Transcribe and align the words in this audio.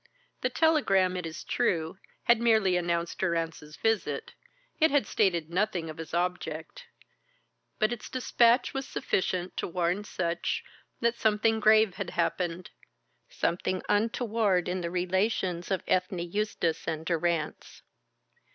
The 0.41 0.49
telegram, 0.49 1.15
it 1.15 1.27
is 1.27 1.43
true, 1.43 1.99
had 2.23 2.41
merely 2.41 2.75
announced 2.75 3.19
Durrance's 3.19 3.75
visit, 3.75 4.33
it 4.79 4.89
had 4.89 5.05
stated 5.05 5.51
nothing 5.51 5.91
of 5.91 5.99
his 5.99 6.11
object; 6.11 6.85
but 7.77 7.93
its 7.93 8.09
despatch 8.09 8.73
was 8.73 8.87
sufficient 8.87 9.55
to 9.57 9.67
warn 9.67 10.03
Sutch 10.03 10.63
that 11.01 11.19
something 11.19 11.59
grave 11.59 11.97
had 11.97 12.09
happened, 12.09 12.71
something 13.29 13.83
untoward 13.87 14.67
in 14.67 14.81
the 14.81 14.89
relations 14.89 15.69
of 15.69 15.83
Ethne 15.87 16.17
Eustace 16.17 16.87
and 16.87 17.05
Durrance. 17.05 17.83